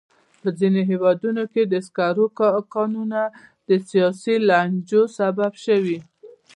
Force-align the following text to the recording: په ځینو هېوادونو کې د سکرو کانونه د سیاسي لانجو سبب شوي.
په 0.41 0.49
ځینو 0.59 0.81
هېوادونو 0.91 1.43
کې 1.53 1.61
د 1.65 1.73
سکرو 1.87 2.25
کانونه 2.73 3.19
د 3.67 3.69
سیاسي 3.89 4.35
لانجو 4.49 5.01
سبب 5.17 5.51
شوي. 5.65 5.99